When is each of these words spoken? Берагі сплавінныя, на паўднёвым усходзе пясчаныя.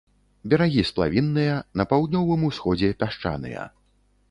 Берагі 0.53 0.81
сплавінныя, 0.89 1.59
на 1.81 1.87
паўднёвым 1.93 2.47
усходзе 2.51 2.93
пясчаныя. 3.03 3.71